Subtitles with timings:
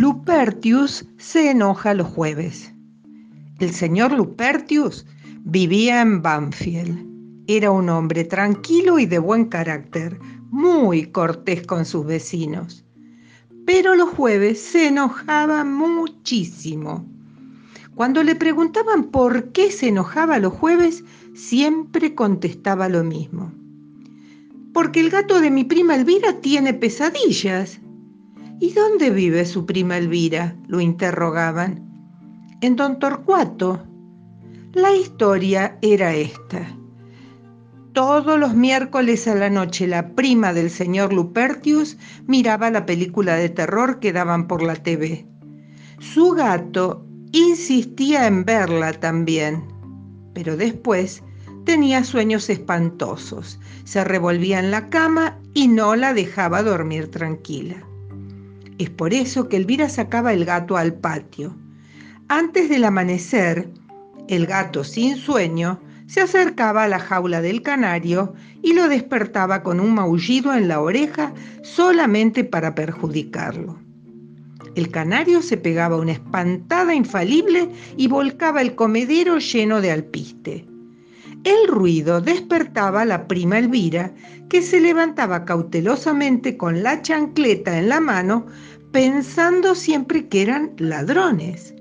[0.00, 2.72] Lupertius se enoja los jueves.
[3.58, 5.04] El señor Lupertius
[5.40, 7.04] vivía en Banfield.
[7.48, 10.16] Era un hombre tranquilo y de buen carácter,
[10.52, 12.84] muy cortés con sus vecinos.
[13.66, 17.04] Pero los jueves se enojaba muchísimo.
[17.96, 21.02] Cuando le preguntaban por qué se enojaba los jueves,
[21.34, 23.52] siempre contestaba lo mismo.
[24.72, 27.80] Porque el gato de mi prima Elvira tiene pesadillas.
[28.60, 30.56] ¿Y dónde vive su prima Elvira?
[30.66, 31.88] lo interrogaban.
[32.60, 33.86] En Don Torcuato.
[34.72, 36.66] La historia era esta.
[37.92, 43.48] Todos los miércoles a la noche la prima del señor Lupertius miraba la película de
[43.48, 45.24] terror que daban por la TV.
[46.00, 49.64] Su gato insistía en verla también,
[50.34, 51.22] pero después
[51.64, 57.87] tenía sueños espantosos, se revolvía en la cama y no la dejaba dormir tranquila.
[58.78, 61.56] Es por eso que Elvira sacaba el gato al patio.
[62.28, 63.68] Antes del amanecer,
[64.28, 69.80] el gato sin sueño se acercaba a la jaula del canario y lo despertaba con
[69.80, 73.78] un maullido en la oreja solamente para perjudicarlo.
[74.74, 80.66] El canario se pegaba una espantada infalible y volcaba el comedero lleno de alpiste.
[81.44, 84.12] El ruido despertaba a la prima Elvira,
[84.48, 88.46] que se levantaba cautelosamente con la chancleta en la mano,
[88.92, 91.74] pensando siempre que eran ladrones.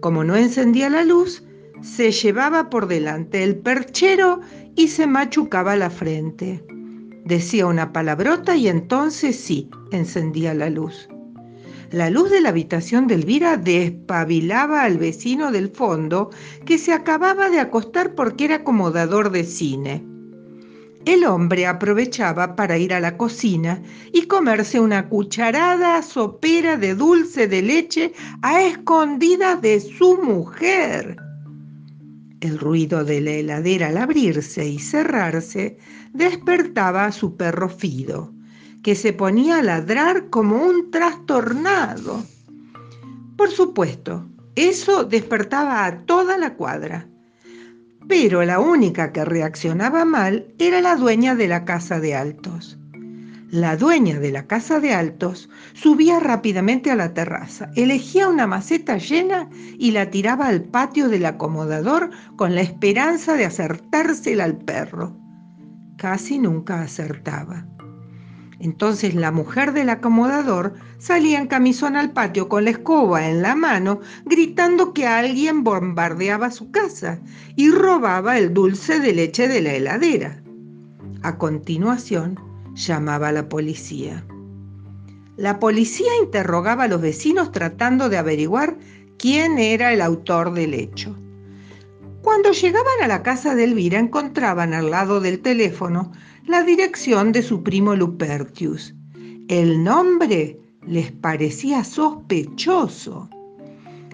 [0.00, 1.44] Como no encendía la luz,
[1.82, 4.40] se llevaba por delante el perchero
[4.76, 6.64] y se machucaba la frente.
[7.24, 11.08] Decía una palabrota y entonces sí, encendía la luz.
[11.92, 16.30] La luz de la habitación de Elvira despabilaba al vecino del fondo
[16.64, 20.04] que se acababa de acostar porque era acomodador de cine.
[21.04, 23.82] El hombre aprovechaba para ir a la cocina
[24.12, 28.12] y comerse una cucharada sopera de dulce de leche
[28.42, 31.16] a escondidas de su mujer.
[32.40, 35.78] El ruido de la heladera al abrirse y cerrarse
[36.12, 38.32] despertaba a su perro Fido,
[38.82, 42.24] que se ponía a ladrar como un trastornado.
[43.36, 47.06] Por supuesto, eso despertaba a toda la cuadra.
[48.08, 52.80] Pero la única que reaccionaba mal era la dueña de la casa de Altos.
[53.50, 58.96] La dueña de la casa de altos subía rápidamente a la terraza, elegía una maceta
[58.96, 65.16] llena y la tiraba al patio del acomodador con la esperanza de acertársela al perro.
[65.96, 67.66] Casi nunca acertaba.
[68.60, 73.56] Entonces la mujer del acomodador salía en camisón al patio con la escoba en la
[73.56, 77.20] mano, gritando que alguien bombardeaba su casa
[77.56, 80.42] y robaba el dulce de leche de la heladera.
[81.22, 82.38] A continuación,
[82.74, 84.24] llamaba a la policía.
[85.36, 88.76] La policía interrogaba a los vecinos tratando de averiguar
[89.16, 91.16] quién era el autor del hecho.
[92.22, 96.12] Cuando llegaban a la casa de Elvira encontraban al lado del teléfono
[96.46, 98.94] la dirección de su primo Lupertius.
[99.48, 103.28] El nombre les parecía sospechoso.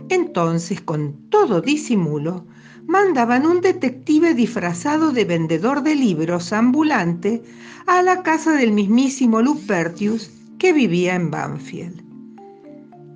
[0.08, 2.46] Entonces, con todo disimulo,
[2.86, 7.42] mandaban un detective disfrazado de vendedor de libros ambulante
[7.86, 12.02] a la casa del mismísimo Lupertius que vivía en Banfield.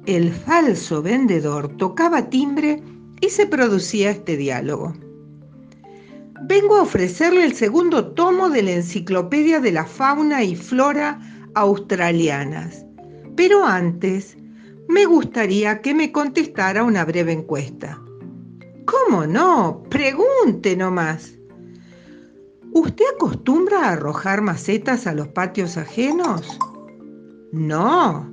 [0.07, 2.83] El falso vendedor tocaba timbre
[3.21, 4.95] y se producía este diálogo.
[6.43, 11.21] Vengo a ofrecerle el segundo tomo de la Enciclopedia de la Fauna y Flora
[11.55, 12.85] Australianas,
[13.37, 14.37] pero antes
[14.89, 18.01] me gustaría que me contestara una breve encuesta.
[18.87, 19.85] ¿Cómo no?
[19.89, 21.35] Pregunte nomás.
[22.73, 26.59] ¿Usted acostumbra a arrojar macetas a los patios ajenos?
[27.53, 28.29] No.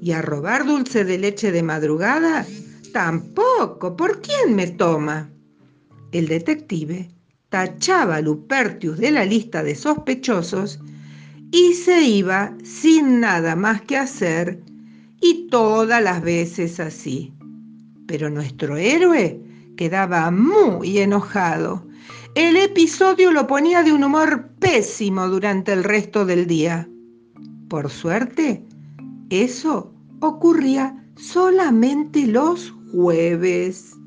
[0.00, 2.44] ¿Y a robar dulce de leche de madrugada?
[2.94, 3.96] Tampoco.
[3.96, 5.28] ¿Por quién me toma?
[6.12, 7.10] El detective
[7.48, 10.78] tachaba a Lupertius de la lista de sospechosos
[11.50, 14.62] y se iba sin nada más que hacer
[15.20, 17.34] y todas las veces así.
[18.06, 19.40] Pero nuestro héroe
[19.76, 21.84] quedaba muy enojado.
[22.36, 26.88] El episodio lo ponía de un humor pésimo durante el resto del día.
[27.68, 28.62] Por suerte,
[29.30, 34.03] eso ocurría solamente los jueves.